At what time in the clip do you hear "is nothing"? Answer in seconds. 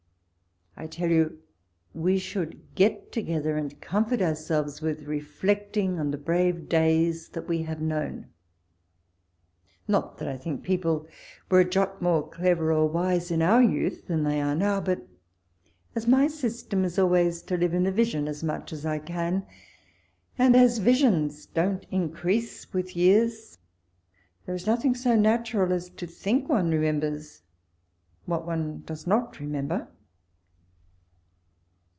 24.55-24.95